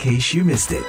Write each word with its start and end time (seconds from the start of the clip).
case 0.00 0.32
you 0.32 0.40
missed 0.40 0.72
it. 0.72 0.80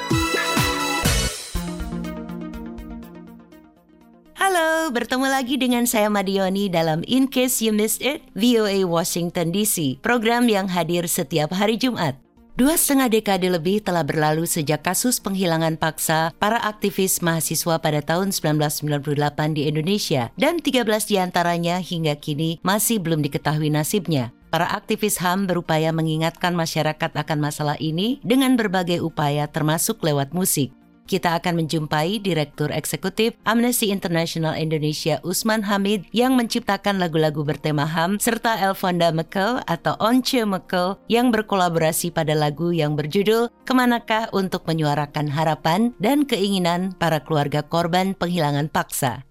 Halo, 4.39 4.87
bertemu 4.95 5.27
lagi 5.27 5.59
dengan 5.59 5.83
saya 5.83 6.07
Madioni 6.07 6.71
dalam 6.71 7.03
In 7.03 7.27
Case 7.27 7.59
You 7.59 7.75
Missed 7.75 7.99
It, 7.99 8.23
VOA 8.39 8.87
Washington 8.87 9.51
DC, 9.51 9.99
program 9.99 10.47
yang 10.47 10.71
hadir 10.71 11.11
setiap 11.11 11.51
hari 11.51 11.75
Jumat. 11.75 12.15
Dua 12.55 12.79
setengah 12.79 13.11
dekade 13.11 13.51
lebih 13.51 13.83
telah 13.83 14.07
berlalu 14.07 14.47
sejak 14.47 14.79
kasus 14.79 15.19
penghilangan 15.19 15.75
paksa 15.75 16.31
para 16.39 16.63
aktivis 16.63 17.19
mahasiswa 17.19 17.83
pada 17.83 17.99
tahun 17.99 18.31
1998 18.31 19.59
di 19.59 19.67
Indonesia 19.67 20.31
dan 20.39 20.63
13 20.63 20.87
di 21.11 21.15
antaranya 21.19 21.83
hingga 21.83 22.15
kini 22.15 22.63
masih 22.63 23.03
belum 23.03 23.23
diketahui 23.27 23.71
nasibnya. 23.71 24.31
Para 24.51 24.67
aktivis 24.67 25.15
HAM 25.23 25.47
berupaya 25.47 25.95
mengingatkan 25.95 26.51
masyarakat 26.51 27.15
akan 27.15 27.39
masalah 27.39 27.79
ini 27.79 28.19
dengan 28.21 28.59
berbagai 28.59 28.99
upaya 28.99 29.47
termasuk 29.47 30.03
lewat 30.03 30.35
musik 30.35 30.75
kita 31.11 31.35
akan 31.35 31.59
menjumpai 31.59 32.23
Direktur 32.23 32.71
Eksekutif 32.71 33.35
Amnesty 33.43 33.91
International 33.91 34.55
Indonesia 34.55 35.19
Usman 35.27 35.67
Hamid 35.67 36.07
yang 36.15 36.39
menciptakan 36.39 37.03
lagu-lagu 37.03 37.43
bertema 37.43 37.83
HAM 37.83 38.15
serta 38.23 38.55
Elfonda 38.63 39.11
Mekel 39.11 39.59
atau 39.67 39.99
Once 39.99 40.39
Mekel 40.47 40.95
yang 41.11 41.35
berkolaborasi 41.35 42.15
pada 42.15 42.31
lagu 42.31 42.71
yang 42.71 42.95
berjudul 42.95 43.51
Ke 43.67 43.73
manakah 43.75 44.31
untuk 44.31 44.63
menyuarakan 44.63 45.27
harapan 45.35 45.91
dan 45.99 46.23
keinginan 46.23 46.95
para 46.95 47.19
keluarga 47.19 47.59
korban 47.59 48.15
penghilangan 48.15 48.71
paksa. 48.71 49.27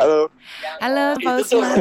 Halo. 0.00 0.32
Halo 0.80 1.04
Pak 1.20 1.34
Usman. 1.44 1.76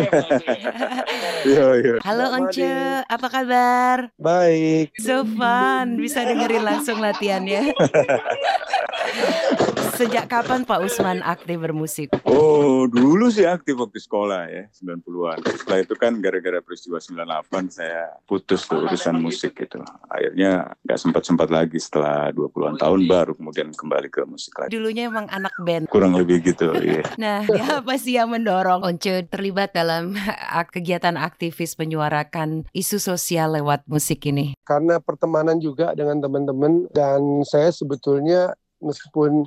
Yo, 1.47 1.79
yo. 1.79 1.93
Halo 2.07 2.35
Once, 2.35 2.67
apa 3.07 3.27
kabar? 3.31 4.11
Baik. 4.19 4.91
So 4.99 5.23
fun, 5.23 5.95
bisa 5.95 6.27
dengerin 6.27 6.67
langsung 6.67 6.99
latihannya. 6.99 7.71
Sejak 9.99 10.31
kapan 10.31 10.63
Pak 10.63 10.79
Usman 10.79 11.19
aktif 11.19 11.59
bermusik? 11.59 12.07
Oh, 12.23 12.87
dulu 12.87 13.27
sih 13.27 13.43
aktif 13.43 13.75
waktu 13.75 13.99
sekolah 13.99 14.47
ya, 14.47 14.63
90-an. 14.79 15.43
Setelah 15.43 15.79
itu 15.83 15.91
kan 15.99 16.15
gara-gara 16.23 16.63
peristiwa 16.63 17.03
98 17.03 17.67
saya 17.67 18.15
putus 18.23 18.63
tuh 18.63 18.87
urusan 18.87 19.19
musik 19.19 19.59
gitu. 19.59 19.83
Akhirnya 20.07 20.71
nggak 20.87 20.99
sempat-sempat 21.03 21.51
lagi 21.51 21.83
setelah 21.83 22.31
20-an 22.31 22.79
tahun 22.79 23.11
baru 23.11 23.35
kemudian 23.35 23.75
kembali 23.75 24.07
ke 24.07 24.23
musik 24.23 24.55
lagi. 24.55 24.71
Dulunya 24.71 25.11
emang 25.11 25.27
anak 25.27 25.51
band. 25.59 25.91
Kurang 25.91 26.15
lebih 26.15 26.47
gitu, 26.47 26.71
iya. 26.79 27.03
Nah, 27.19 27.43
ya 27.51 27.83
apa 27.83 27.99
sih 27.99 28.15
yang 28.15 28.31
mendorong 28.31 28.87
Once 28.87 29.27
terlibat 29.27 29.75
dalam 29.75 30.15
kegiatan 30.79 31.19
aktivis 31.19 31.75
menyuarakan 31.75 32.71
isu 32.71 33.03
sosial 33.03 33.51
lewat 33.59 33.83
musik 33.83 34.23
ini? 34.31 34.55
Karena 34.63 35.03
pertemanan 35.03 35.59
juga 35.59 35.91
dengan 35.91 36.23
teman-teman 36.23 36.87
dan 36.95 37.43
saya 37.43 37.67
sebetulnya 37.75 38.55
meskipun 38.79 39.43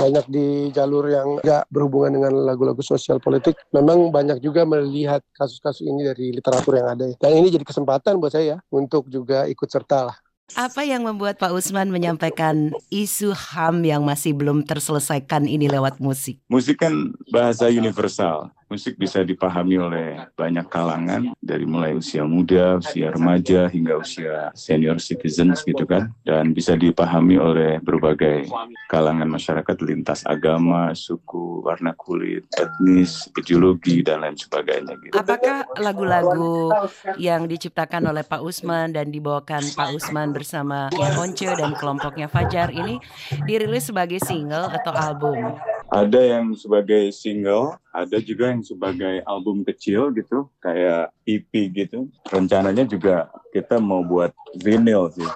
banyak 0.00 0.24
di 0.32 0.46
jalur 0.72 1.04
yang 1.12 1.28
nggak 1.44 1.68
berhubungan 1.68 2.16
dengan 2.16 2.32
lagu-lagu 2.48 2.80
sosial 2.80 3.20
politik, 3.20 3.54
memang 3.76 4.08
banyak 4.08 4.40
juga 4.40 4.64
melihat 4.64 5.20
kasus-kasus 5.36 5.84
ini 5.84 6.08
dari 6.08 6.32
literatur 6.32 6.80
yang 6.80 6.88
ada. 6.96 7.06
Dan 7.20 7.30
ini 7.36 7.52
jadi 7.52 7.64
kesempatan 7.68 8.16
buat 8.16 8.32
saya 8.32 8.64
untuk 8.72 9.12
juga 9.12 9.44
ikut 9.44 9.68
serta 9.68 10.08
lah. 10.08 10.16
Apa 10.58 10.82
yang 10.82 11.06
membuat 11.06 11.38
Pak 11.38 11.54
Usman 11.54 11.94
menyampaikan 11.94 12.74
isu 12.90 13.30
HAM 13.30 13.86
yang 13.86 14.02
masih 14.02 14.34
belum 14.34 14.66
terselesaikan 14.66 15.46
ini 15.46 15.70
lewat 15.70 16.02
musik? 16.02 16.42
Musik 16.50 16.82
kan 16.82 17.14
bahasa 17.30 17.70
universal. 17.70 18.50
Musik 18.70 18.94
bisa 18.94 19.26
dipahami 19.26 19.82
oleh 19.82 20.30
banyak 20.38 20.62
kalangan 20.70 21.34
dari 21.42 21.66
mulai 21.66 21.90
usia 21.98 22.22
muda, 22.22 22.78
usia 22.78 23.10
remaja 23.10 23.66
hingga 23.66 23.98
usia 23.98 24.54
senior 24.54 25.02
citizens 25.02 25.66
gitu 25.66 25.82
kan 25.82 26.14
dan 26.22 26.54
bisa 26.54 26.78
dipahami 26.78 27.34
oleh 27.34 27.82
berbagai 27.82 28.46
kalangan 28.86 29.26
masyarakat 29.26 29.74
lintas 29.82 30.22
agama, 30.22 30.94
suku, 30.94 31.66
warna 31.66 31.98
kulit, 31.98 32.46
etnis, 32.54 33.26
ideologi 33.34 34.06
dan 34.06 34.22
lain 34.22 34.38
sebagainya 34.38 34.94
gitu. 35.02 35.18
Apakah 35.18 35.66
lagu-lagu 35.74 36.70
yang 37.18 37.50
diciptakan 37.50 38.06
oleh 38.06 38.22
Pak 38.22 38.38
Usman 38.38 38.94
dan 38.94 39.10
dibawakan 39.10 39.66
Pak 39.74 39.98
Usman 39.98 40.30
bersama 40.30 40.94
Once 41.18 41.42
dan 41.42 41.74
kelompoknya 41.74 42.30
Fajar 42.30 42.70
ini 42.70 43.02
dirilis 43.50 43.90
sebagai 43.90 44.22
single 44.22 44.70
atau 44.70 44.94
album? 44.94 45.58
Ada 45.90 46.38
yang 46.38 46.54
sebagai 46.54 47.10
single, 47.10 47.74
ada 47.90 48.22
juga 48.22 48.54
yang 48.54 48.62
sebagai 48.62 49.26
album 49.26 49.66
kecil 49.66 50.14
gitu, 50.14 50.46
kayak 50.62 51.10
EP 51.26 51.50
gitu. 51.74 52.06
Rencananya 52.30 52.86
juga 52.86 53.26
kita 53.50 53.82
mau 53.82 54.06
buat 54.06 54.30
vinyl 54.62 55.10
sih. 55.10 55.26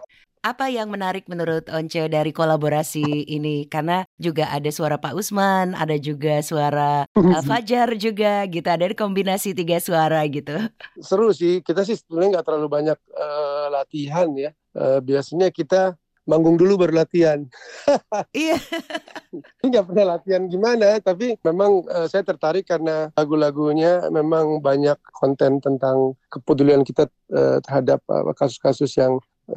Apa 0.46 0.70
yang 0.70 0.94
menarik 0.94 1.26
menurut 1.26 1.66
Once 1.72 1.98
dari 2.06 2.30
kolaborasi 2.30 3.02
ini? 3.34 3.66
Karena 3.66 4.06
juga 4.14 4.52
ada 4.52 4.70
suara 4.70 4.94
Pak 4.94 5.16
Usman, 5.18 5.74
ada 5.74 5.98
juga 5.98 6.38
suara 6.44 7.08
Fajar 7.48 7.98
juga 7.98 8.46
gitu. 8.46 8.68
Ada 8.70 8.94
kombinasi 8.94 9.58
tiga 9.58 9.82
suara 9.82 10.22
gitu. 10.30 10.54
Seru 11.02 11.34
sih, 11.34 11.66
kita 11.66 11.82
sih 11.82 11.98
sebenarnya 11.98 12.38
nggak 12.38 12.46
terlalu 12.46 12.68
banyak 12.70 12.98
uh, 13.16 13.74
latihan 13.74 14.30
ya. 14.38 14.54
Uh, 14.70 15.02
biasanya 15.02 15.50
kita 15.50 15.98
manggung 16.24 16.56
dulu 16.56 16.80
baru 16.80 17.04
latihan. 17.04 17.44
Iya. 18.32 18.56
Nggak 19.66 19.84
pernah 19.90 20.04
latihan 20.16 20.42
gimana, 20.46 20.98
tapi 21.02 21.36
memang 21.42 21.84
uh, 21.90 22.06
saya 22.06 22.22
tertarik 22.22 22.68
karena 22.68 23.10
lagu-lagunya 23.18 24.08
memang 24.08 24.62
banyak 24.62 24.96
konten 25.10 25.58
tentang 25.58 26.14
kepedulian 26.30 26.86
kita 26.86 27.10
uh, 27.34 27.58
terhadap 27.64 28.00
kasus-kasus 28.38 28.94
uh, 28.96 28.98
yang 29.06 29.12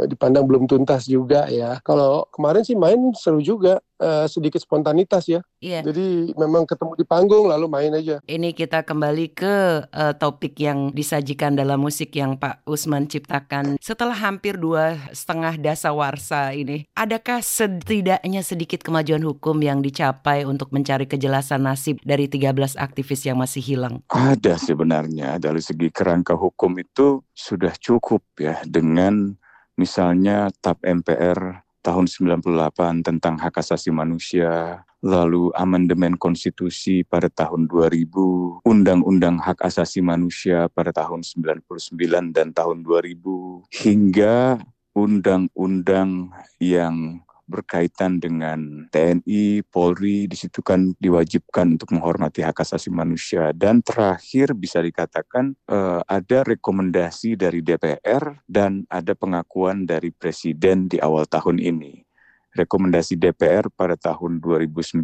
dipandang 0.08 0.46
belum 0.46 0.68
tuntas 0.68 1.08
juga 1.08 1.48
ya. 1.48 1.80
Kalau 1.84 2.28
kemarin 2.32 2.64
sih 2.64 2.76
main 2.76 3.00
seru 3.16 3.40
juga, 3.40 3.80
uh, 4.02 4.26
sedikit 4.30 4.62
spontanitas 4.62 5.26
ya. 5.28 5.42
Iya. 5.58 5.82
Jadi 5.82 6.38
memang 6.38 6.70
ketemu 6.70 6.94
di 6.98 7.06
panggung 7.06 7.50
lalu 7.50 7.66
main 7.66 7.92
aja. 7.98 8.22
Ini 8.30 8.54
kita 8.54 8.86
kembali 8.86 9.34
ke 9.34 9.56
uh, 9.90 10.14
topik 10.14 10.54
yang 10.62 10.94
disajikan 10.94 11.58
dalam 11.58 11.82
musik 11.82 12.14
yang 12.14 12.38
Pak 12.38 12.62
Usman 12.70 13.10
ciptakan. 13.10 13.82
Setelah 13.82 14.14
hampir 14.18 14.58
dua 14.58 14.98
setengah 15.14 15.58
dasawarsa 15.58 16.54
ini, 16.54 16.86
adakah 16.94 17.42
setidaknya 17.42 18.46
sedikit 18.46 18.86
kemajuan 18.86 19.26
hukum 19.26 19.58
yang 19.62 19.82
dicapai 19.82 20.46
untuk 20.46 20.70
mencari 20.70 21.10
kejelasan 21.10 21.66
nasib 21.66 21.98
dari 22.06 22.30
13 22.30 22.78
aktivis 22.78 23.26
yang 23.26 23.42
masih 23.42 23.66
hilang? 23.66 24.06
Ada 24.14 24.62
sebenarnya 24.62 25.42
dari 25.42 25.60
segi 25.64 25.90
kerangka 25.90 26.38
hukum 26.38 26.78
itu 26.78 27.26
sudah 27.34 27.74
cukup 27.82 28.22
ya 28.38 28.62
dengan 28.66 29.34
misalnya 29.78 30.50
TAP 30.60 30.84
MPR 30.84 31.64
tahun 31.86 32.10
98 32.10 33.08
tentang 33.08 33.40
hak 33.40 33.64
asasi 33.64 33.96
manusia, 33.96 34.84
lalu 35.00 35.54
amandemen 35.56 36.20
konstitusi 36.20 37.08
pada 37.08 37.32
tahun 37.32 37.70
2000, 37.72 38.66
undang-undang 38.68 39.40
hak 39.40 39.64
asasi 39.64 40.04
manusia 40.04 40.68
pada 40.68 40.92
tahun 40.92 41.24
99 41.24 42.36
dan 42.36 42.52
tahun 42.52 42.84
2000, 42.84 43.64
hingga 43.72 44.60
undang-undang 44.98 46.34
yang 46.60 47.22
berkaitan 47.48 48.20
dengan 48.20 48.86
TNI, 48.92 49.64
Polri, 49.66 50.28
di 50.28 50.36
situ 50.36 50.60
kan 50.60 50.94
diwajibkan 51.00 51.80
untuk 51.80 51.96
menghormati 51.96 52.44
hak 52.44 52.62
asasi 52.62 52.92
manusia. 52.92 53.56
Dan 53.56 53.80
terakhir 53.80 54.52
bisa 54.54 54.84
dikatakan 54.84 55.56
uh, 55.72 56.04
ada 56.04 56.44
rekomendasi 56.44 57.40
dari 57.40 57.64
DPR 57.64 58.44
dan 58.46 58.84
ada 58.92 59.16
pengakuan 59.16 59.88
dari 59.88 60.12
Presiden 60.12 60.92
di 60.92 61.00
awal 61.00 61.26
tahun 61.26 61.64
ini. 61.64 62.04
Rekomendasi 62.54 63.16
DPR 63.16 63.72
pada 63.72 63.96
tahun 63.96 64.44
2009 64.44 65.00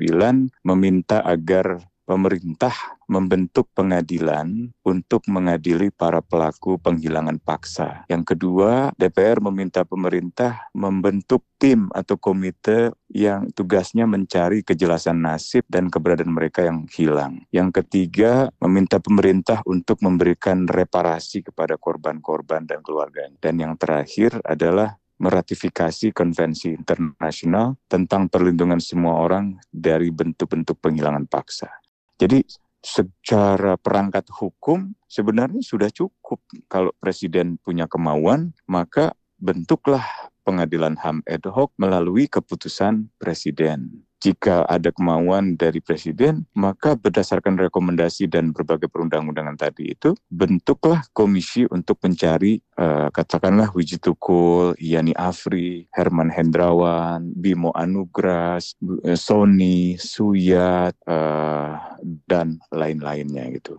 meminta 0.66 1.22
agar 1.24 1.93
pemerintah 2.04 2.76
membentuk 3.08 3.72
pengadilan 3.76 4.72
untuk 4.84 5.24
mengadili 5.28 5.92
para 5.92 6.20
pelaku 6.20 6.80
penghilangan 6.80 7.40
paksa. 7.40 8.04
Yang 8.12 8.36
kedua, 8.36 8.92
DPR 8.96 9.40
meminta 9.44 9.84
pemerintah 9.88 10.68
membentuk 10.76 11.44
tim 11.60 11.88
atau 11.96 12.20
komite 12.20 12.92
yang 13.12 13.48
tugasnya 13.54 14.04
mencari 14.04 14.66
kejelasan 14.66 15.24
nasib 15.24 15.64
dan 15.72 15.88
keberadaan 15.88 16.34
mereka 16.34 16.66
yang 16.66 16.90
hilang. 16.92 17.46
Yang 17.54 17.84
ketiga, 17.84 18.52
meminta 18.60 19.00
pemerintah 19.00 19.64
untuk 19.64 20.02
memberikan 20.04 20.68
reparasi 20.68 21.46
kepada 21.46 21.80
korban-korban 21.80 22.68
dan 22.68 22.84
keluarganya. 22.84 23.38
Dan 23.40 23.62
yang 23.62 23.74
terakhir 23.80 24.42
adalah 24.44 24.98
meratifikasi 25.24 26.12
konvensi 26.12 26.74
internasional 26.76 27.80
tentang 27.88 28.28
perlindungan 28.28 28.82
semua 28.84 29.24
orang 29.24 29.56
dari 29.72 30.12
bentuk-bentuk 30.12 30.82
penghilangan 30.84 31.30
paksa. 31.30 31.83
Jadi 32.24 32.40
secara 32.80 33.76
perangkat 33.76 34.32
hukum 34.32 34.96
sebenarnya 35.12 35.60
sudah 35.60 35.92
cukup 35.92 36.40
kalau 36.72 36.96
presiden 36.96 37.60
punya 37.60 37.84
kemauan 37.84 38.56
maka 38.64 39.12
bentuklah 39.36 40.08
pengadilan 40.48 40.96
HAM 40.96 41.20
ad 41.28 41.44
hoc 41.52 41.76
melalui 41.76 42.32
keputusan 42.32 43.12
presiden. 43.20 44.08
Jika 44.24 44.64
ada 44.64 44.88
kemauan 44.96 45.60
dari 45.60 45.84
presiden, 45.84 46.48
maka 46.56 46.96
berdasarkan 46.96 47.60
rekomendasi 47.60 48.32
dan 48.32 48.56
berbagai 48.56 48.88
perundang-undangan 48.88 49.60
tadi 49.60 49.92
itu, 49.92 50.16
bentuklah 50.32 51.04
komisi 51.12 51.68
untuk 51.68 52.00
mencari 52.00 52.64
uh, 52.80 53.12
katakanlah 53.12 53.76
Wiji 53.76 54.00
Tukul, 54.00 54.80
Yani 54.80 55.12
Afri, 55.20 55.92
Herman 55.92 56.32
Hendrawan, 56.32 57.36
Bimo 57.36 57.76
Anugras, 57.76 58.80
eh, 59.04 59.20
Sony, 59.20 60.00
Suyat, 60.00 60.96
uh, 61.04 62.00
dan 62.24 62.64
lain-lainnya 62.72 63.52
gitu 63.60 63.76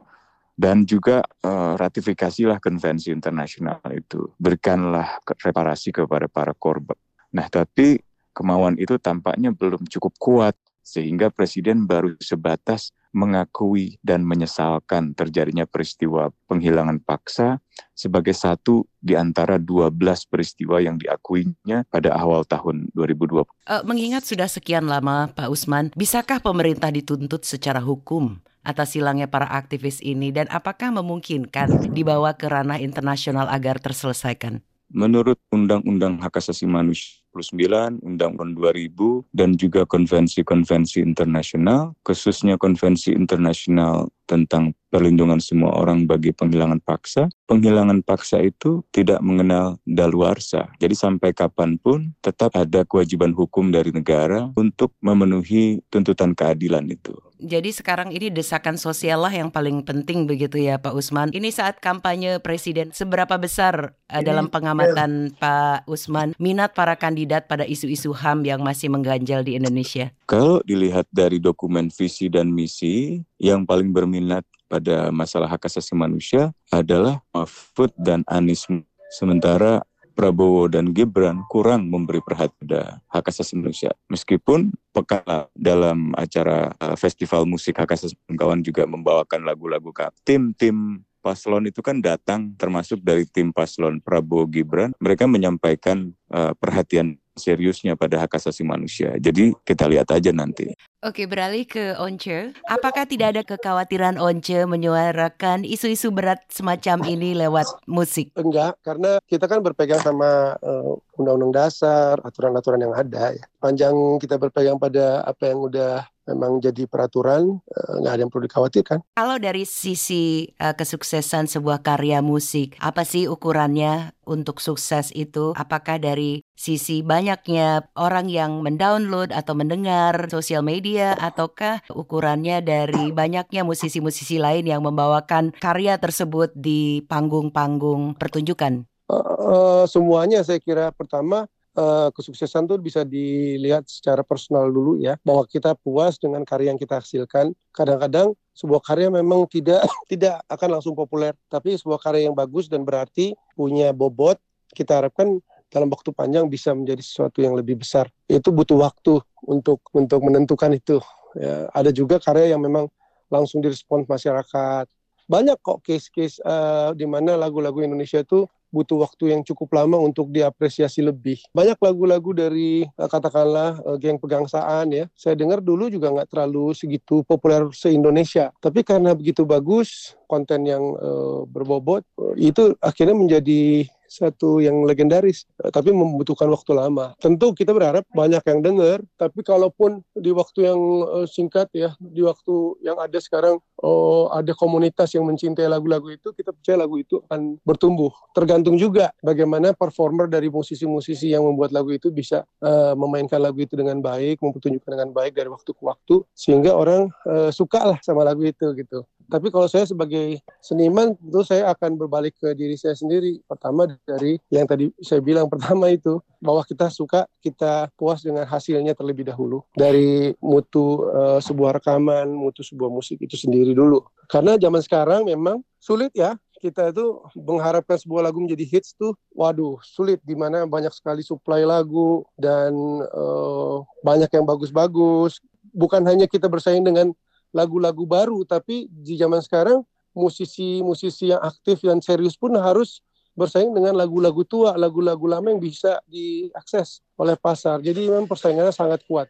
dan 0.55 0.87
juga 0.87 1.19
uh, 1.43 1.75
ratifikasilah 1.75 2.63
konvensi 2.63 3.11
internasional 3.11 3.83
itu 3.91 4.31
berikanlah 4.39 5.19
reparasi 5.27 5.91
kepada 5.91 6.31
para 6.31 6.55
korban. 6.55 6.95
Nah, 7.35 7.51
tapi 7.51 7.99
kemauan 8.35 8.75
itu 8.77 8.99
tampaknya 8.99 9.55
belum 9.55 9.87
cukup 9.87 10.13
kuat 10.19 10.55
sehingga 10.85 11.33
presiden 11.33 11.89
baru 11.89 12.13
sebatas 12.21 12.93
mengakui 13.15 13.97
dan 14.03 14.27
menyesalkan 14.27 15.15
terjadinya 15.15 15.65
peristiwa 15.65 16.35
penghilangan 16.51 16.99
paksa 17.01 17.63
sebagai 17.95 18.35
satu 18.35 18.85
di 18.99 19.15
antara 19.15 19.57
12 19.57 19.95
peristiwa 20.27 20.83
yang 20.83 20.99
diakuinya 20.99 21.87
pada 21.89 22.11
awal 22.13 22.43
tahun 22.43 22.91
2020. 22.93 23.39
Uh, 23.39 23.47
eh, 23.47 23.83
mengingat 23.87 24.27
sudah 24.27 24.51
sekian 24.51 24.91
lama 24.91 25.31
Pak 25.31 25.49
Usman, 25.49 25.95
bisakah 25.95 26.43
pemerintah 26.43 26.91
dituntut 26.91 27.47
secara 27.47 27.79
hukum 27.79 28.43
atas 28.67 28.99
hilangnya 28.99 29.31
para 29.31 29.47
aktivis 29.47 30.03
ini 30.03 30.35
dan 30.35 30.51
apakah 30.51 30.91
memungkinkan 30.91 31.95
dibawa 31.95 32.35
ke 32.35 32.51
ranah 32.51 32.83
internasional 32.83 33.47
agar 33.47 33.79
terselesaikan? 33.79 34.65
Menurut 34.95 35.43
Undang-Undang 35.51 36.23
Hak 36.23 36.39
Asasi 36.39 36.71
Manusia 36.71 37.25
1999, 37.35 38.07
Undang-Undang 38.07 38.55
2000, 38.55 39.27
dan 39.35 39.59
juga 39.59 39.83
konvensi-konvensi 39.83 41.03
internasional, 41.03 41.99
khususnya 42.07 42.55
konvensi 42.55 43.11
internasional 43.11 44.07
tentang 44.25 44.73
perlindungan 44.89 45.43
semua 45.43 45.75
orang 45.75 46.07
bagi 46.07 46.31
penghilangan 46.31 46.79
paksa. 46.81 47.27
Penghilangan 47.51 48.07
paksa 48.07 48.41
itu 48.41 48.87
tidak 48.95 49.19
mengenal 49.21 49.83
daluarsa. 49.83 50.71
Jadi 50.79 50.95
sampai 50.95 51.35
kapan 51.35 51.77
pun 51.77 52.15
tetap 52.23 52.55
ada 52.55 52.87
kewajiban 52.87 53.35
hukum 53.35 53.75
dari 53.75 53.91
negara 53.91 54.55
untuk 54.55 54.95
memenuhi 55.03 55.83
tuntutan 55.91 56.33
keadilan 56.33 56.87
itu. 56.89 57.13
Jadi 57.43 57.75
sekarang 57.75 58.15
ini 58.15 58.31
desakan 58.31 58.79
sosial 58.79 59.27
lah 59.27 59.33
yang 59.35 59.51
paling 59.51 59.83
penting 59.83 60.31
begitu 60.31 60.61
ya 60.61 60.79
Pak 60.79 60.95
Usman. 60.95 61.35
Ini 61.35 61.51
saat 61.51 61.83
kampanye 61.83 62.39
presiden, 62.39 62.95
seberapa 62.95 63.35
besar 63.41 63.99
uh, 64.07 64.23
dalam 64.23 64.47
pengamatan 64.47 65.35
ya. 65.35 65.37
Pak 65.43 65.81
Usman 65.91 66.39
minat 66.39 66.79
para 66.79 66.95
kandidat 66.95 67.15
kandidat 67.25 67.49
pada 67.49 67.65
isu-isu 67.65 68.13
HAM 68.13 68.45
yang 68.45 68.61
masih 68.61 68.93
mengganjal 68.93 69.41
di 69.41 69.57
Indonesia? 69.57 70.13
Kalau 70.27 70.61
dilihat 70.63 71.09
dari 71.09 71.41
dokumen 71.41 71.89
visi 71.89 72.29
dan 72.29 72.53
misi, 72.53 73.25
yang 73.41 73.65
paling 73.65 73.91
berminat 73.91 74.45
pada 74.69 75.09
masalah 75.09 75.49
hak 75.49 75.65
asasi 75.65 75.97
manusia 75.97 76.53
adalah 76.69 77.25
Mahfud 77.33 77.91
dan 77.97 78.23
Anies. 78.27 78.67
Sementara 79.15 79.83
Prabowo 80.15 80.71
dan 80.71 80.95
Gibran 80.95 81.43
kurang 81.51 81.91
memberi 81.91 82.23
perhatian 82.23 82.55
pada 82.61 83.03
hak 83.11 83.31
asasi 83.31 83.59
manusia. 83.59 83.91
Meskipun 84.07 84.75
pekan 84.95 85.51
dalam 85.59 86.15
acara 86.15 86.71
uh, 86.79 86.95
festival 86.95 87.43
musik 87.43 87.75
hak 87.83 87.99
asasi 87.99 88.15
kawan 88.39 88.63
juga 88.63 88.87
membawakan 88.87 89.43
lagu-lagu 89.43 89.91
tim-tim 90.23 91.03
paslon 91.25 91.65
itu 91.67 91.81
kan 91.81 92.05
datang 92.05 92.53
termasuk 92.61 93.01
dari 93.01 93.25
tim 93.25 93.49
paslon 93.49 93.97
Prabowo 94.05 94.45
Gibran. 94.45 94.93
Mereka 95.01 95.25
menyampaikan 95.25 96.13
uh, 96.29 96.53
perhatian 96.53 97.17
seriusnya 97.35 97.99
pada 97.99 98.23
hak 98.23 98.39
asasi 98.39 98.63
manusia. 98.63 99.15
Jadi 99.19 99.53
kita 99.67 99.91
lihat 99.91 100.11
aja 100.15 100.31
nanti. 100.31 100.71
Oke, 101.05 101.29
beralih 101.29 101.69
ke 101.69 101.93
Once. 102.01 102.57
Apakah 102.65 103.05
tidak 103.05 103.37
ada 103.37 103.43
kekhawatiran 103.45 104.17
Once 104.17 104.65
menyuarakan 104.65 105.69
isu-isu 105.69 106.09
berat 106.09 106.41
semacam 106.49 107.05
ini 107.05 107.37
lewat 107.37 107.69
musik? 107.85 108.33
Enggak, 108.41 108.81
karena 108.81 109.21
kita 109.29 109.45
kan 109.45 109.61
berpegang 109.61 110.01
sama 110.01 110.57
uh, 110.65 110.97
undang-undang 111.21 111.69
dasar, 111.69 112.17
aturan-aturan 112.25 112.89
yang 112.89 112.95
ada. 112.97 113.37
Ya. 113.37 113.45
Panjang 113.61 113.95
kita 114.17 114.41
berpegang 114.41 114.81
pada 114.81 115.21
apa 115.29 115.53
yang 115.53 115.61
udah 115.61 116.09
memang 116.29 116.61
jadi 116.61 116.89
peraturan 116.89 117.61
eh, 117.65 117.95
nggak 118.01 118.13
ada 118.13 118.23
yang 118.25 118.33
perlu 118.33 118.45
dikhawatirkan. 118.49 118.99
Kalau 119.17 119.37
dari 119.37 119.65
sisi 119.69 120.49
uh, 120.61 120.73
kesuksesan 120.73 121.49
sebuah 121.49 121.85
karya 121.85 122.25
musik, 122.25 122.77
apa 122.81 123.05
sih 123.05 123.29
ukurannya 123.29 124.17
untuk 124.25 124.59
sukses 124.59 125.13
itu? 125.13 125.53
Apakah 125.55 126.01
dari 126.01 126.41
sisi 126.57 127.05
banyaknya 127.05 127.89
orang 127.95 128.33
yang 128.33 128.65
mendownload 128.65 129.31
atau 129.31 129.53
mendengar 129.53 130.29
sosial 130.33 130.65
media, 130.65 131.13
ataukah 131.21 131.85
ukurannya 131.93 132.65
dari 132.65 133.13
banyaknya 133.13 133.63
musisi-musisi 133.63 134.41
lain 134.41 134.65
yang 134.65 134.81
membawakan 134.81 135.53
karya 135.61 136.01
tersebut 136.01 136.53
di 136.57 137.05
panggung-panggung 137.05 138.17
pertunjukan? 138.17 138.89
Uh, 139.05 139.21
uh, 139.21 139.83
semuanya 139.85 140.41
saya 140.41 140.57
kira 140.57 140.89
pertama 140.89 141.45
uh, 141.77 142.09
kesuksesan 142.15 142.67
tuh 142.71 142.79
bisa 142.81 143.03
dilihat 143.03 143.87
secara 143.87 144.23
personal 144.27 144.71
dulu 144.71 144.99
ya. 144.99 145.19
Bahwa 145.23 145.45
kita 145.47 145.75
puas 145.79 146.19
dengan 146.19 146.43
karya 146.43 146.75
yang 146.75 146.81
kita 146.81 146.99
hasilkan. 147.03 147.53
Kadang-kadang 147.75 148.35
sebuah 148.55 148.83
karya 148.83 149.11
memang 149.11 149.47
tidak 149.51 149.83
tidak 150.11 150.41
akan 150.51 150.79
langsung 150.81 150.95
populer. 150.95 151.35
Tapi 151.51 151.77
sebuah 151.79 152.01
karya 152.01 152.31
yang 152.31 152.37
bagus 152.37 152.71
dan 152.71 152.83
berarti 152.83 153.35
punya 153.55 153.91
bobot 153.95 154.39
kita 154.75 154.99
harapkan 155.03 155.39
dalam 155.71 155.91
waktu 155.91 156.15
panjang 156.15 156.47
bisa 156.47 156.71
menjadi 156.71 157.03
sesuatu 157.03 157.43
yang 157.43 157.59
lebih 157.59 157.83
besar. 157.83 158.07
Itu 158.31 158.55
butuh 158.55 158.79
waktu 158.79 159.19
untuk 159.47 159.83
untuk 159.91 160.21
menentukan 160.23 160.71
itu. 160.75 161.03
Ya, 161.35 161.67
ada 161.75 161.91
juga 161.91 162.23
karya 162.23 162.55
yang 162.55 162.63
memang 162.63 162.87
langsung 163.27 163.59
direspon 163.59 164.07
masyarakat. 164.07 164.87
Banyak 165.25 165.57
kok 165.65 165.81
case-case 165.83 166.39
uh, 166.45 166.93
di 166.93 167.09
mana 167.09 167.35
lagu-lagu 167.35 167.81
Indonesia 167.81 168.21
itu 168.21 168.45
butuh 168.75 169.07
waktu 169.07 169.31
yang 169.31 169.47
cukup 169.47 169.79
lama 169.79 170.03
untuk 170.03 170.35
diapresiasi 170.35 171.07
lebih. 171.07 171.39
Banyak 171.55 171.79
lagu-lagu 171.79 172.35
dari 172.35 172.83
uh, 172.99 173.07
katakanlah 173.07 173.79
uh, 173.87 173.95
geng 173.95 174.19
pegangsaan 174.19 174.91
ya. 174.91 175.07
Saya 175.15 175.39
dengar 175.39 175.63
dulu 175.63 175.87
juga 175.87 176.11
nggak 176.11 176.35
terlalu 176.35 176.75
segitu 176.75 177.23
populer 177.23 177.71
se-Indonesia. 177.71 178.51
Tapi 178.59 178.83
karena 178.83 179.15
begitu 179.15 179.47
bagus 179.47 180.19
konten 180.27 180.67
yang 180.67 180.83
uh, 180.99 181.47
berbobot, 181.47 182.03
itu 182.35 182.75
akhirnya 182.83 183.15
menjadi 183.15 183.87
satu 184.15 184.63
yang 184.63 184.87
legendaris, 184.87 185.51
eh, 185.59 185.75
tapi 185.75 185.91
membutuhkan 185.91 186.47
waktu 186.47 186.71
lama. 186.79 187.19
Tentu 187.19 187.51
kita 187.51 187.75
berharap 187.75 188.07
banyak 188.15 188.43
yang 188.47 188.61
dengar, 188.63 188.99
tapi 189.19 189.43
kalaupun 189.43 190.07
di 190.15 190.31
waktu 190.31 190.71
yang 190.71 190.81
uh, 191.03 191.27
singkat 191.27 191.67
ya, 191.75 191.99
di 191.99 192.23
waktu 192.23 192.79
yang 192.87 192.95
ada 193.03 193.19
sekarang 193.19 193.59
oh, 193.83 194.31
ada 194.31 194.55
komunitas 194.55 195.11
yang 195.19 195.27
mencintai 195.27 195.67
lagu-lagu 195.67 196.15
itu, 196.15 196.31
kita 196.31 196.55
percaya 196.55 196.87
lagu 196.87 197.03
itu 197.03 197.19
akan 197.27 197.59
bertumbuh. 197.67 198.15
Tergantung 198.33 198.79
juga 198.79 199.11
bagaimana 199.19 199.75
performer 199.75 200.31
dari 200.31 200.47
musisi-musisi 200.47 201.35
yang 201.35 201.43
membuat 201.43 201.75
lagu 201.75 201.91
itu 201.91 202.15
bisa 202.15 202.47
uh, 202.63 202.95
memainkan 202.95 203.43
lagu 203.43 203.59
itu 203.59 203.75
dengan 203.75 203.99
baik, 203.99 204.39
mempertunjukkan 204.39 204.91
dengan 204.95 205.11
baik 205.11 205.35
dari 205.35 205.51
waktu 205.51 205.71
ke 205.75 205.83
waktu, 205.83 206.15
sehingga 206.33 206.73
orang 206.77 207.11
uh, 207.27 207.51
suka 207.51 207.83
lah 207.83 207.99
sama 208.01 208.23
lagu 208.23 208.47
itu 208.47 208.71
gitu. 208.79 209.03
Tapi 209.29 209.49
kalau 209.49 209.67
saya 209.67 209.89
sebagai 209.89 210.41
seniman, 210.61 211.17
tentu 211.17 211.41
saya 211.45 211.73
akan 211.73 211.97
berbalik 211.97 212.37
ke 212.37 212.53
diri 212.53 212.77
saya 212.77 212.95
sendiri. 212.97 213.41
Pertama 213.45 213.89
dari 214.05 214.37
yang 214.53 214.69
tadi 214.69 214.93
saya 215.01 215.25
bilang 215.25 215.49
pertama 215.53 215.91
itu 215.91 216.21
bahwa 216.39 216.61
kita 216.65 216.93
suka, 216.93 217.25
kita 217.41 217.89
puas 217.97 218.21
dengan 218.21 218.45
hasilnya 218.45 218.93
terlebih 218.93 219.25
dahulu. 219.25 219.65
Dari 219.73 220.37
mutu 220.45 221.05
uh, 221.09 221.41
sebuah 221.41 221.81
rekaman, 221.81 222.29
mutu 222.29 222.61
sebuah 222.61 222.93
musik 222.93 223.21
itu 223.25 223.35
sendiri 223.37 223.73
dulu. 223.73 224.05
Karena 224.29 224.61
zaman 224.61 224.81
sekarang 224.85 225.25
memang 225.29 225.65
sulit 225.81 226.13
ya 226.17 226.37
kita 226.65 226.97
itu 226.97 227.21
mengharapkan 227.37 228.01
sebuah 228.01 228.25
lagu 228.25 228.41
menjadi 228.41 228.65
hits 228.65 228.97
tuh 228.97 229.13
waduh 229.37 229.77
sulit 229.85 230.17
di 230.25 230.33
mana 230.33 230.65
banyak 230.65 230.89
sekali 230.97 231.21
supply 231.21 231.61
lagu 231.61 232.25
dan 232.41 232.73
uh, 233.13 233.85
banyak 234.01 234.33
yang 234.33 234.49
bagus-bagus 234.49 235.45
bukan 235.77 236.01
hanya 236.09 236.25
kita 236.25 236.49
bersaing 236.49 236.81
dengan 236.81 237.13
lagu-lagu 237.55 238.03
baru 238.03 238.43
tapi 238.43 238.91
di 238.91 239.15
zaman 239.15 239.39
sekarang 239.39 239.87
musisi-musisi 240.15 241.31
yang 241.31 241.43
aktif 241.43 241.83
dan 241.87 242.03
serius 242.03 242.35
pun 242.35 242.55
harus 242.59 243.03
bersaing 243.35 243.75
dengan 243.75 243.99
lagu-lagu 243.99 244.47
tua, 244.47 244.79
lagu-lagu 244.79 245.27
lama 245.27 245.51
yang 245.51 245.59
bisa 245.59 245.99
diakses 246.07 247.03
oleh 247.19 247.35
pasar. 247.35 247.83
Jadi 247.83 248.07
memang 248.07 248.31
persaingannya 248.31 248.71
sangat 248.71 249.03
kuat. 249.11 249.27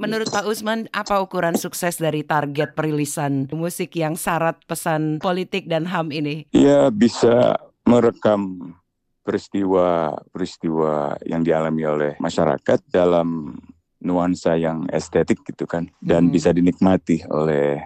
Menurut 0.00 0.32
Pak 0.32 0.48
Usman, 0.48 0.88
apa 0.94 1.20
ukuran 1.20 1.58
sukses 1.58 2.00
dari 2.00 2.24
target 2.24 2.72
perilisan 2.72 3.50
musik 3.52 3.92
yang 3.98 4.16
syarat 4.16 4.56
pesan 4.64 5.20
politik 5.20 5.68
dan 5.68 5.84
HAM 5.84 6.14
ini? 6.14 6.48
Ya 6.54 6.88
bisa 6.88 7.60
merekam 7.84 8.72
peristiwa-peristiwa 9.22 11.20
yang 11.28 11.44
dialami 11.44 11.82
oleh 11.84 12.12
masyarakat 12.18 12.80
dalam 12.88 13.58
nuansa 14.02 14.58
yang 14.58 14.84
estetik 14.90 15.40
gitu 15.46 15.64
kan 15.64 15.88
dan 16.02 16.28
hmm. 16.28 16.34
bisa 16.34 16.50
dinikmati 16.50 17.24
oleh 17.30 17.80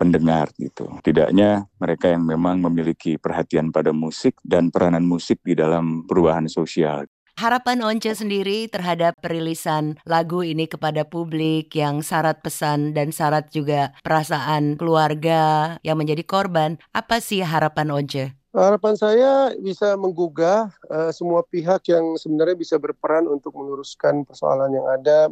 pendengar 0.00 0.48
gitu. 0.56 0.88
Tidaknya 1.04 1.68
mereka 1.76 2.08
yang 2.08 2.24
memang 2.24 2.64
memiliki 2.64 3.20
perhatian 3.20 3.68
pada 3.68 3.92
musik 3.92 4.40
dan 4.40 4.72
peranan 4.72 5.04
musik 5.04 5.44
di 5.44 5.52
dalam 5.52 6.08
perubahan 6.08 6.48
sosial. 6.48 7.04
Harapan 7.40 7.80
Once 7.80 8.20
sendiri 8.20 8.68
terhadap 8.68 9.16
perilisan 9.20 9.96
lagu 10.04 10.44
ini 10.44 10.68
kepada 10.68 11.08
publik 11.08 11.72
yang 11.72 12.04
syarat 12.04 12.44
pesan 12.44 12.92
dan 12.92 13.16
syarat 13.16 13.48
juga 13.48 13.96
perasaan 14.04 14.76
keluarga 14.76 15.76
yang 15.80 15.96
menjadi 15.96 16.20
korban, 16.24 16.76
apa 16.92 17.16
sih 17.24 17.40
harapan 17.40 17.88
Once? 17.96 18.39
Harapan 18.50 18.98
saya 18.98 19.54
bisa 19.62 19.94
menggugah 19.94 20.74
uh, 20.90 21.14
semua 21.14 21.46
pihak 21.46 21.86
yang 21.86 22.18
sebenarnya 22.18 22.58
bisa 22.58 22.82
berperan 22.82 23.30
untuk 23.30 23.54
meluruskan 23.54 24.26
persoalan 24.26 24.74
yang 24.74 24.90
ada, 24.90 25.30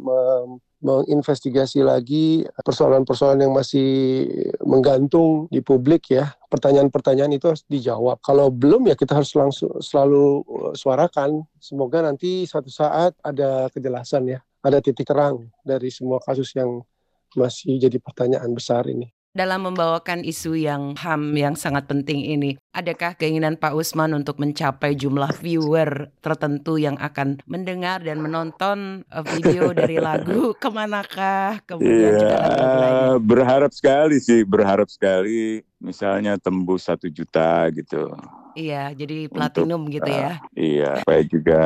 menginvestigasi 0.79 1.83
lagi 1.83 2.47
persoalan-persoalan 2.63 3.43
yang 3.43 3.51
masih 3.51 4.23
menggantung 4.63 5.51
di 5.51 5.59
publik 5.59 6.15
ya. 6.15 6.31
Pertanyaan-pertanyaan 6.47 7.35
itu 7.35 7.51
harus 7.51 7.67
dijawab. 7.67 8.23
Kalau 8.23 8.47
belum 8.47 8.87
ya 8.87 8.95
kita 8.95 9.19
harus 9.19 9.35
langsung 9.35 9.75
selalu 9.83 10.47
uh, 10.47 10.71
suarakan. 10.71 11.43
Semoga 11.59 11.99
nanti 11.99 12.47
suatu 12.47 12.71
saat 12.71 13.19
ada 13.19 13.67
kejelasan 13.75 14.31
ya, 14.31 14.39
ada 14.63 14.79
titik 14.79 15.03
terang 15.03 15.51
dari 15.67 15.91
semua 15.91 16.23
kasus 16.23 16.55
yang 16.55 16.87
masih 17.35 17.83
jadi 17.83 17.99
pertanyaan 17.99 18.55
besar 18.55 18.87
ini 18.87 19.11
dalam 19.29 19.69
membawakan 19.69 20.25
isu 20.25 20.57
yang 20.57 20.97
HAM 20.97 21.37
yang 21.37 21.53
sangat 21.53 21.85
penting 21.85 22.25
ini, 22.25 22.57
adakah 22.73 23.13
keinginan 23.13 23.61
Pak 23.61 23.77
Usman 23.77 24.17
untuk 24.17 24.41
mencapai 24.41 24.97
jumlah 24.97 25.29
viewer 25.37 26.09
tertentu 26.19 26.81
yang 26.81 26.97
akan 26.97 27.37
mendengar 27.45 28.01
dan 28.01 28.19
menonton 28.19 29.05
eh, 29.05 29.25
video 29.37 29.69
dari 29.71 30.01
lagu 30.01 30.51
ke 30.61 30.69
manakah 30.73 31.61
kemudian 31.69 32.09
yeah, 32.13 32.19
juga 32.19 32.37
lagu-lagu 32.41 33.17
Berharap 33.21 33.71
sekali 33.71 34.17
sih, 34.17 34.41
berharap 34.41 34.89
sekali 34.89 35.61
misalnya 35.77 36.35
tembus 36.41 36.89
satu 36.89 37.07
juta 37.07 37.69
gitu. 37.71 38.11
Iya, 38.57 38.91
jadi 38.97 39.29
platinum 39.29 39.87
untuk, 39.87 40.01
gitu 40.01 40.11
ya. 40.11 40.41
Uh, 40.41 40.57
iya, 40.57 40.91
supaya 40.99 41.21
juga 41.23 41.63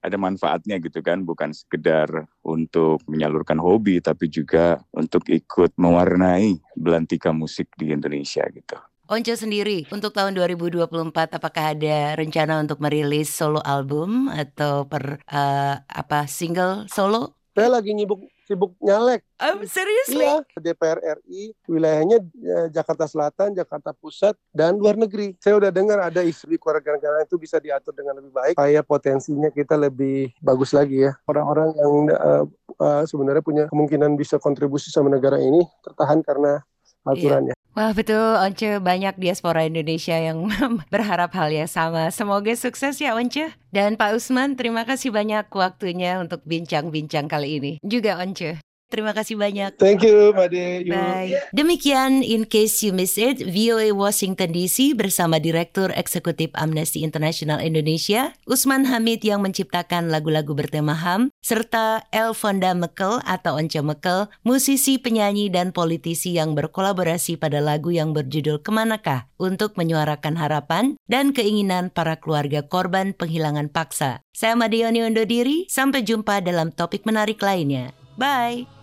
ada 0.00 0.16
manfaatnya 0.16 0.80
gitu 0.80 1.04
kan, 1.04 1.24
bukan 1.24 1.52
sekedar 1.52 2.08
untuk 2.44 3.04
menyalurkan 3.04 3.60
hobi, 3.60 4.00
tapi 4.00 4.32
juga 4.32 4.80
untuk 4.96 5.28
ikut 5.28 5.76
mewarnai 5.76 6.56
belantika 6.76 7.30
musik 7.30 7.68
di 7.76 7.92
Indonesia 7.92 8.44
gitu. 8.48 8.76
Once 9.10 9.42
sendiri 9.42 9.90
untuk 9.90 10.14
tahun 10.14 10.38
2024 10.38 10.86
apakah 11.34 11.74
ada 11.74 12.14
rencana 12.14 12.62
untuk 12.62 12.78
merilis 12.78 13.26
solo 13.26 13.58
album 13.66 14.30
atau 14.30 14.86
per 14.86 15.18
uh, 15.26 15.82
apa 15.82 16.30
single 16.30 16.86
solo? 16.86 17.34
Saya 17.58 17.74
lagi 17.74 17.90
nyibuk 17.90 18.22
sibuk 18.50 18.74
nyalek. 18.82 19.22
Um, 19.38 19.62
serius? 19.62 20.10
Iya, 20.10 20.42
DPR 20.58 20.98
RI, 21.22 21.54
wilayahnya 21.70 22.18
eh, 22.18 22.66
Jakarta 22.74 23.06
Selatan, 23.06 23.54
Jakarta 23.54 23.94
Pusat, 23.94 24.34
dan 24.50 24.74
luar 24.74 24.98
negeri. 24.98 25.38
Saya 25.38 25.54
udah 25.54 25.70
dengar 25.70 26.02
ada 26.02 26.26
isu 26.26 26.50
di 26.50 26.58
keluarga 26.58 26.98
negara 26.98 27.22
itu 27.22 27.38
bisa 27.38 27.62
diatur 27.62 27.94
dengan 27.94 28.18
lebih 28.18 28.34
baik, 28.34 28.58
supaya 28.58 28.82
potensinya 28.82 29.54
kita 29.54 29.78
lebih 29.78 30.34
bagus 30.42 30.74
lagi 30.74 31.06
ya. 31.06 31.14
Orang-orang 31.30 31.70
yang 31.78 31.92
uh, 32.10 32.44
uh, 32.82 33.02
sebenarnya 33.06 33.46
punya 33.46 33.64
kemungkinan 33.70 34.18
bisa 34.18 34.42
kontribusi 34.42 34.90
sama 34.90 35.06
negara 35.06 35.38
ini 35.38 35.62
tertahan 35.86 36.18
karena 36.26 36.58
iya. 36.58 37.10
aturannya. 37.14 37.54
Iya. 37.54 37.59
Wah 37.70 37.94
betul. 37.94 38.34
Once 38.34 38.66
banyak 38.82 39.14
diaspora 39.14 39.62
Indonesia 39.62 40.18
yang 40.18 40.50
berharap 40.94 41.30
hal 41.38 41.54
yang 41.54 41.70
sama. 41.70 42.10
Semoga 42.10 42.50
sukses 42.58 42.98
ya 42.98 43.14
Once. 43.14 43.54
Dan 43.70 43.94
Pak 43.94 44.18
Usman 44.18 44.58
terima 44.58 44.82
kasih 44.82 45.14
banyak 45.14 45.46
waktunya 45.54 46.18
untuk 46.18 46.42
bincang-bincang 46.42 47.30
kali 47.30 47.62
ini. 47.62 47.72
Juga 47.86 48.18
Once 48.18 48.58
Terima 48.90 49.14
kasih 49.14 49.38
banyak. 49.38 49.78
Thank 49.78 50.02
you, 50.02 50.34
Made. 50.34 50.90
Bye. 50.90 51.38
Demikian 51.54 52.26
In 52.26 52.42
Case 52.42 52.82
You 52.82 52.90
Miss 52.90 53.14
It, 53.14 53.38
VOA 53.38 53.94
Washington 53.94 54.50
DC 54.50 54.98
bersama 54.98 55.38
Direktur 55.38 55.94
Eksekutif 55.94 56.50
Amnesty 56.58 57.06
International 57.06 57.62
Indonesia, 57.62 58.34
Usman 58.50 58.90
Hamid 58.90 59.22
yang 59.22 59.46
menciptakan 59.46 60.10
lagu-lagu 60.10 60.58
bertema 60.58 60.98
HAM, 60.98 61.30
serta 61.38 62.02
Elfonda 62.10 62.74
Mekel 62.74 63.22
atau 63.22 63.62
Once 63.62 63.78
Mekel, 63.78 64.26
musisi, 64.42 64.98
penyanyi, 64.98 65.54
dan 65.54 65.70
politisi 65.70 66.34
yang 66.34 66.58
berkolaborasi 66.58 67.38
pada 67.38 67.62
lagu 67.62 67.94
yang 67.94 68.10
berjudul 68.10 68.58
Ke 68.58 68.74
manakah 68.74 69.30
untuk 69.38 69.78
menyuarakan 69.78 70.34
harapan 70.34 70.98
dan 71.06 71.30
keinginan 71.30 71.94
para 71.94 72.18
keluarga 72.18 72.66
korban 72.66 73.14
penghilangan 73.14 73.70
paksa. 73.70 74.26
Saya 74.34 74.58
Madioni 74.58 75.06
undur 75.06 75.30
diri, 75.30 75.70
sampai 75.70 76.02
jumpa 76.02 76.42
dalam 76.42 76.74
topik 76.74 77.06
menarik 77.06 77.38
lainnya. 77.38 77.94
Bye! 78.18 78.79